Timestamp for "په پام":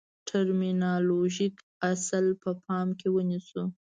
2.41-2.87